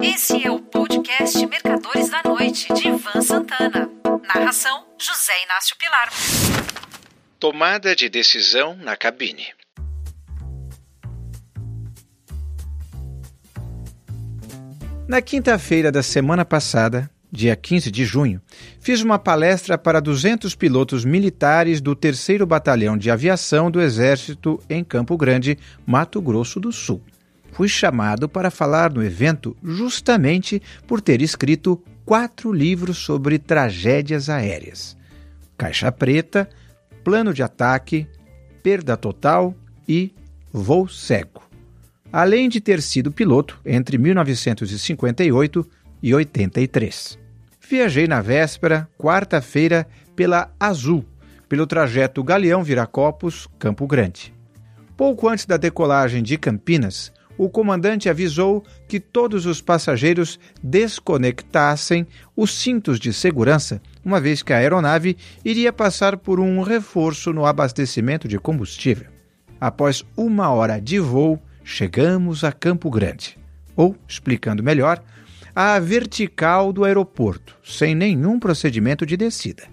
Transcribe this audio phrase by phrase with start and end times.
[0.00, 3.90] Esse é o podcast Mercadores da Noite, de Ivan Santana.
[4.32, 6.08] Narração: José Inácio Pilar.
[7.40, 9.46] Tomada de decisão na cabine.
[15.08, 18.40] Na quinta-feira da semana passada, dia 15 de junho,
[18.80, 24.84] fiz uma palestra para 200 pilotos militares do 3 Batalhão de Aviação do Exército em
[24.84, 27.02] Campo Grande, Mato Grosso do Sul.
[27.52, 34.96] Fui chamado para falar no evento justamente por ter escrito quatro livros sobre tragédias aéreas:
[35.56, 36.48] Caixa Preta,
[37.02, 38.06] Plano de Ataque,
[38.62, 39.54] Perda Total
[39.88, 40.14] e
[40.52, 41.42] Voo Cego.
[42.12, 45.66] Além de ter sido piloto entre 1958
[46.02, 47.18] e 83.
[47.68, 51.04] Viajei na véspera, quarta-feira, pela Azul,
[51.48, 54.34] pelo trajeto Galeão Viracopos, Campo Grande.
[54.96, 62.06] Pouco antes da decolagem de Campinas, o comandante avisou que todos os passageiros desconectassem
[62.36, 67.46] os cintos de segurança, uma vez que a aeronave iria passar por um reforço no
[67.46, 69.06] abastecimento de combustível.
[69.60, 73.38] Após uma hora de voo, chegamos a Campo Grande.
[73.76, 75.00] Ou, explicando melhor,
[75.54, 79.64] à vertical do aeroporto, sem nenhum procedimento de descida.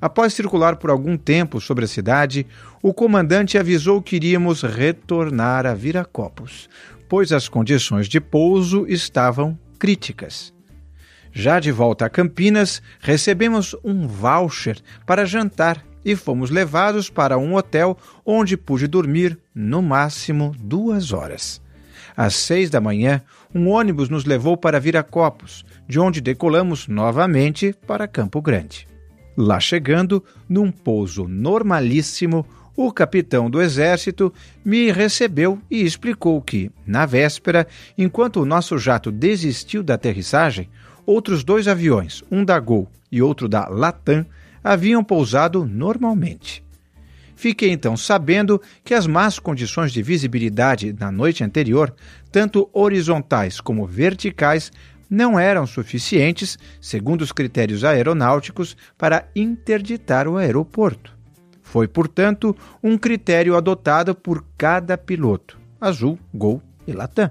[0.00, 2.46] Após circular por algum tempo sobre a cidade,
[2.82, 6.68] o comandante avisou que iríamos retornar a Viracopos,
[7.08, 10.52] pois as condições de pouso estavam críticas.
[11.32, 17.54] Já de volta a Campinas, recebemos um voucher para jantar e fomos levados para um
[17.54, 21.60] hotel onde pude dormir no máximo duas horas.
[22.16, 23.20] Às seis da manhã,
[23.52, 28.86] um ônibus nos levou para Viracopos, de onde decolamos novamente para Campo Grande.
[29.36, 32.46] Lá chegando, num pouso normalíssimo,
[32.76, 34.32] o capitão do exército
[34.64, 40.68] me recebeu e explicou que, na véspera, enquanto o nosso jato desistiu da aterrissagem,
[41.06, 44.26] outros dois aviões, um da Gol e outro da Latam,
[44.62, 46.64] haviam pousado normalmente.
[47.36, 51.94] Fiquei então sabendo que as más condições de visibilidade na noite anterior,
[52.32, 54.72] tanto horizontais como verticais,
[55.10, 61.14] não eram suficientes, segundo os critérios aeronáuticos, para interditar o aeroporto.
[61.74, 67.28] Foi, portanto, um critério adotado por cada piloto, Azul, Gol e Latam.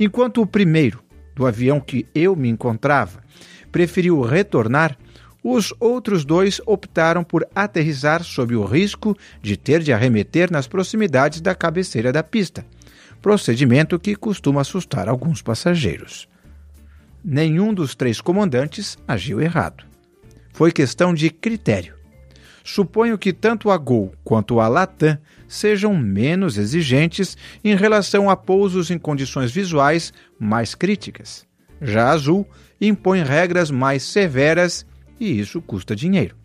[0.00, 1.04] Enquanto o primeiro,
[1.34, 3.22] do avião que eu me encontrava,
[3.70, 4.96] preferiu retornar,
[5.44, 11.42] os outros dois optaram por aterrissar sob o risco de ter de arremeter nas proximidades
[11.42, 12.64] da cabeceira da pista,
[13.20, 16.26] procedimento que costuma assustar alguns passageiros.
[17.22, 19.84] Nenhum dos três comandantes agiu errado.
[20.54, 22.00] Foi questão de critério.
[22.64, 25.18] Suponho que tanto a Gol quanto a Latam
[25.48, 31.46] sejam menos exigentes em relação a pousos em condições visuais mais críticas.
[31.80, 32.46] Já a Azul
[32.80, 34.86] impõe regras mais severas
[35.18, 36.36] e isso custa dinheiro.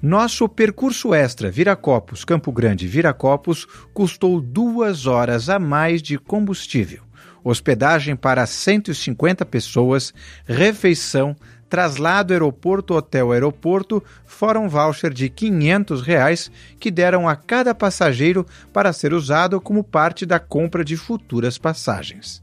[0.00, 7.02] Nosso percurso extra Viracopos Campo Grande Viracopos custou duas horas a mais de combustível,
[7.42, 10.12] hospedagem para 150 pessoas,
[10.44, 11.34] refeição,
[11.68, 19.12] traslado aeroporto-hotel-aeroporto, fora um voucher de 500 reais que deram a cada passageiro para ser
[19.12, 22.42] usado como parte da compra de futuras passagens.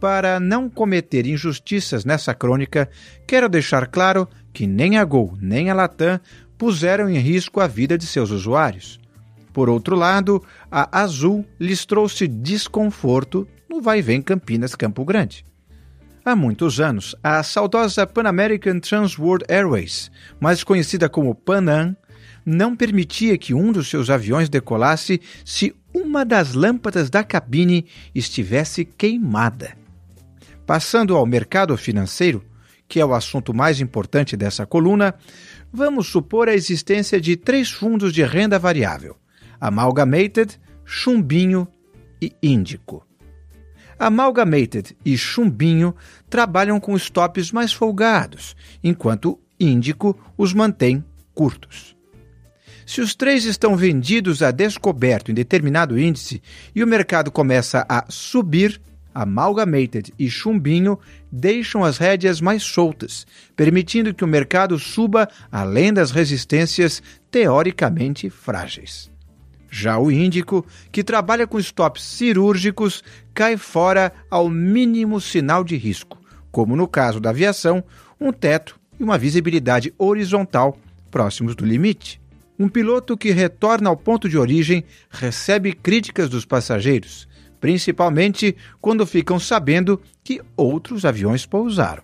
[0.00, 2.88] Para não cometer injustiças nessa crônica,
[3.26, 6.20] quero deixar claro que nem a Gol nem a Latam
[6.56, 9.00] puseram em risco a vida de seus usuários.
[9.52, 15.44] Por outro lado, a Azul lhes trouxe desconforto no vai-vem Campinas-Campo Grande.
[16.28, 21.96] Há muitos anos, a saudosa Pan American Transworld Airways, mais conhecida como Panam,
[22.44, 28.84] não permitia que um dos seus aviões decolasse se uma das lâmpadas da cabine estivesse
[28.84, 29.74] queimada.
[30.66, 32.44] Passando ao mercado financeiro,
[32.86, 35.14] que é o assunto mais importante dessa coluna,
[35.72, 39.16] vamos supor a existência de três fundos de renda variável:
[39.58, 41.66] Amalgamated, Chumbinho
[42.20, 43.07] e Índico.
[43.98, 45.94] Amalgamated e Chumbinho
[46.30, 51.04] trabalham com stops mais folgados, enquanto Índico os mantém
[51.34, 51.96] curtos.
[52.86, 56.40] Se os três estão vendidos a descoberto em determinado índice
[56.74, 58.80] e o mercado começa a subir,
[59.14, 60.98] Amalgamated e Chumbinho
[61.30, 69.10] deixam as rédeas mais soltas, permitindo que o mercado suba além das resistências teoricamente frágeis.
[69.70, 73.02] Já o Índico, que trabalha com stops cirúrgicos,
[73.34, 76.18] cai fora ao mínimo sinal de risco,
[76.50, 77.84] como no caso da aviação,
[78.20, 80.78] um teto e uma visibilidade horizontal
[81.10, 82.20] próximos do limite.
[82.58, 87.28] Um piloto que retorna ao ponto de origem recebe críticas dos passageiros,
[87.60, 92.02] principalmente quando ficam sabendo que outros aviões pousaram.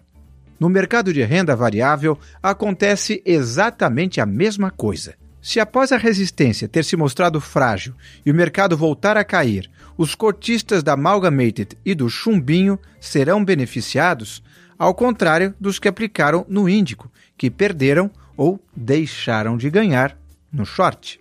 [0.60, 5.16] No mercado de renda variável acontece exatamente a mesma coisa.
[5.44, 7.92] Se após a resistência ter se mostrado frágil
[8.24, 14.42] e o mercado voltar a cair, os cotistas da Amalgamated e do Chumbinho serão beneficiados,
[14.78, 20.16] ao contrário dos que aplicaram no Índico, que perderam ou deixaram de ganhar
[20.50, 21.20] no short.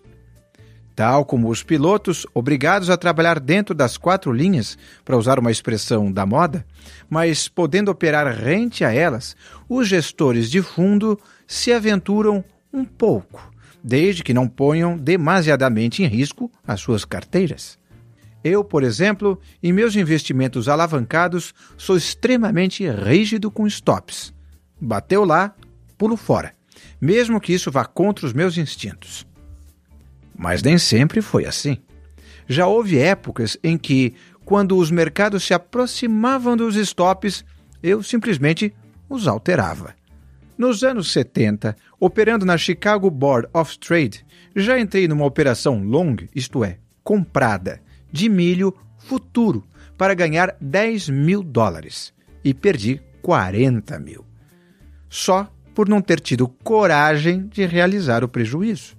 [0.96, 6.10] Tal como os pilotos obrigados a trabalhar dentro das quatro linhas, para usar uma expressão
[6.10, 6.66] da moda,
[7.10, 9.36] mas podendo operar rente a elas,
[9.68, 12.42] os gestores de fundo se aventuram
[12.72, 13.52] um pouco
[13.84, 17.78] desde que não ponham demasiadamente em risco as suas carteiras.
[18.44, 24.34] Eu, por exemplo, em meus investimentos alavancados, sou extremamente rígido com stops.
[24.80, 25.56] Bateu lá,
[25.98, 26.54] pulo fora,
[27.00, 29.26] mesmo que isso vá contra os meus instintos.
[30.36, 31.78] Mas nem sempre foi assim.
[32.48, 34.14] Já houve épocas em que,
[34.44, 37.46] quando os mercados se aproximavam dos stops,
[37.82, 38.74] eu simplesmente
[39.10, 39.96] os alterava.
[40.58, 46.64] Nos anos 70, operando na Chicago Board of Trade, já entrei numa operação long, isto
[46.64, 49.64] é, comprada, de milho futuro
[49.98, 52.14] para ganhar 10 mil dólares
[52.44, 54.26] e perdi 40 mil.
[55.10, 58.96] Só por não ter tido coragem de realizar o prejuízo.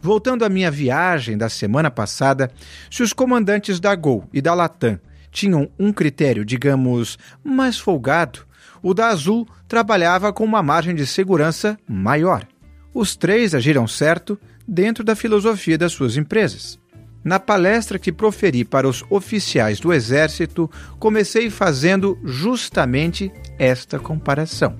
[0.00, 2.50] Voltando à minha viagem da semana passada,
[2.90, 4.98] se os comandantes da Gol e da Latam
[5.30, 8.46] tinham um critério, digamos, mais folgado,
[8.88, 12.46] o da Azul trabalhava com uma margem de segurança maior.
[12.94, 16.78] Os três agiram certo dentro da filosofia das suas empresas.
[17.24, 24.76] Na palestra que proferi para os oficiais do Exército, comecei fazendo justamente esta comparação.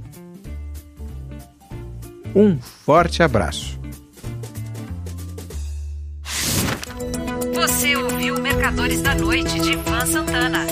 [2.33, 3.77] Um forte abraço.
[7.53, 10.65] Você ouviu Mercadores da Noite de Ivan Santana.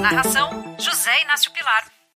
[0.00, 1.99] Narração: José Inácio Pilar.